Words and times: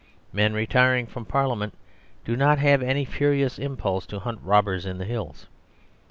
Men 0.33 0.55
retiring 0.55 1.05
from 1.05 1.25
Parliament 1.25 1.75
do 2.25 2.35
not 2.35 2.57
have 2.57 2.81
any 2.81 3.05
furious 3.05 3.59
impulse 3.59 4.07
to 4.07 4.17
hunt 4.17 4.39
robbers 4.41 4.83
in 4.83 4.97
the 4.97 5.05
hills. 5.05 5.45